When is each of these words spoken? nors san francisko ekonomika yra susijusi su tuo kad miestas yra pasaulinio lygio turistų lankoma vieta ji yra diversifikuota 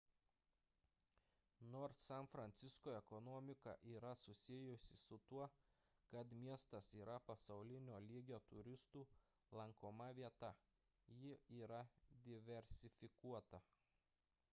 nors 1.73 1.97
san 2.07 2.27
francisko 2.29 2.93
ekonomika 2.99 3.73
yra 3.89 4.13
susijusi 4.21 4.97
su 5.03 5.19
tuo 5.31 5.45
kad 6.13 6.33
miestas 6.45 6.89
yra 7.03 7.17
pasaulinio 7.27 7.99
lygio 8.07 8.39
turistų 8.53 9.03
lankoma 9.61 10.07
vieta 10.21 10.51
ji 11.21 11.35
yra 11.59 11.83
diversifikuota 12.29 13.61